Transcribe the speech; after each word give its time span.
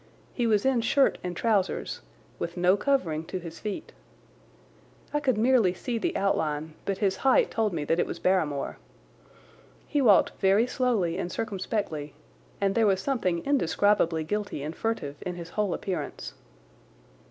He 0.33 0.47
was 0.47 0.65
in 0.65 0.81
shirt 0.81 1.19
and 1.23 1.37
trousers, 1.37 2.01
with 2.39 2.57
no 2.57 2.75
covering 2.75 3.23
to 3.25 3.37
his 3.37 3.59
feet. 3.59 3.91
I 5.13 5.19
could 5.19 5.37
merely 5.37 5.75
see 5.75 5.99
the 5.99 6.17
outline, 6.17 6.73
but 6.85 6.97
his 6.97 7.17
height 7.17 7.51
told 7.51 7.71
me 7.71 7.83
that 7.83 7.99
it 7.99 8.07
was 8.07 8.17
Barrymore. 8.17 8.79
He 9.85 10.01
walked 10.01 10.31
very 10.39 10.65
slowly 10.65 11.19
and 11.19 11.31
circumspectly, 11.31 12.15
and 12.59 12.73
there 12.73 12.87
was 12.87 12.99
something 12.99 13.45
indescribably 13.45 14.23
guilty 14.23 14.63
and 14.63 14.75
furtive 14.75 15.17
in 15.21 15.35
his 15.35 15.51
whole 15.51 15.71
appearance. 15.71 16.33